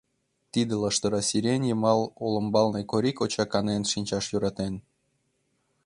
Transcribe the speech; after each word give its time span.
Тыште 0.51 0.75
лаштыра 0.81 1.21
сирень 1.29 1.65
йымал 1.69 2.01
олымбалне 2.25 2.81
Кори 2.91 3.11
коча 3.19 3.45
канен 3.51 3.83
шинчаш 3.91 4.25
йӧратен. 4.31 4.73